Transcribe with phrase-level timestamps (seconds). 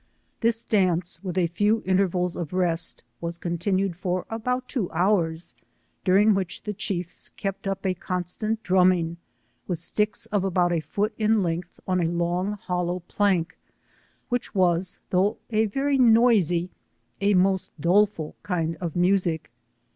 [0.39, 5.53] This dance, with, a few intervals of rest, was continued for about two hours,
[6.03, 9.17] during which the chiefs kept up a constant drumming
[9.67, 13.59] with sticks of about a foot in length on a long hollow plank,
[14.31, 16.71] Tvhich was, though a very noisy,
[17.21, 19.51] a most doleful kind of music.